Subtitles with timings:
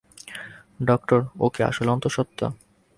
[0.85, 2.47] Doctor, ও কি আসলে অন্তঃসত্ত্বা?